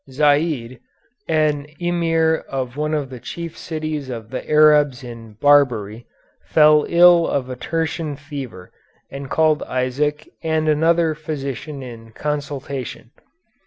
[0.09, 0.79] Zeid,
[1.27, 6.07] an Emir of one of the chief cities of the Arabs in Barbary,
[6.47, 8.71] fell ill of a tertian fever
[9.11, 13.11] and called Isaac and another physician in consultation.